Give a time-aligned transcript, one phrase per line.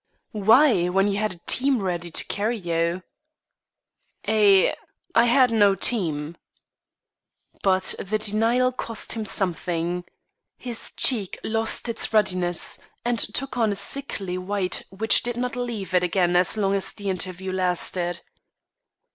[0.31, 3.03] "Why, when you had a team ready to carry you?"
[4.27, 4.73] "A
[5.13, 6.37] I had no team."
[7.61, 10.03] But the denial cost him something.
[10.57, 15.93] His cheek lost its ruddiness, and took on a sickly white which did not leave
[15.93, 18.21] it again as long as the interview lasted.